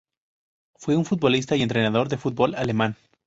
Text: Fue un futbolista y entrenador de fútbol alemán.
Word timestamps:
Fue 0.79 0.95
un 0.95 1.05
futbolista 1.05 1.55
y 1.55 1.61
entrenador 1.61 2.09
de 2.09 2.17
fútbol 2.17 2.55
alemán. 2.55 2.95